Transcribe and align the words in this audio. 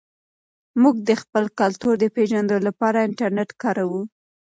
موږ 0.81 0.95
د 1.09 1.11
خپل 1.21 1.45
کلتور 1.59 1.93
د 1.99 2.05
پېژندلو 2.15 2.65
لپاره 2.67 3.05
انټرنیټ 3.07 3.49
کاروو. 3.61 4.01